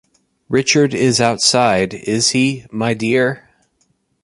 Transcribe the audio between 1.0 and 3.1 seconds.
outside, is he, my